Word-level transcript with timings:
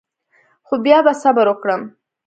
خو 0.67 0.75
بیا 0.83 0.97
به 1.05 1.13
صبر 1.21 1.45
وکړم. 1.49 1.81